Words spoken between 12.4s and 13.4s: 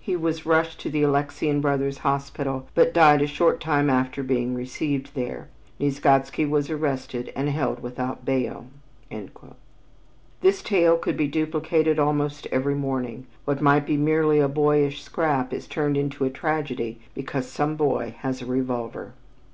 every morning;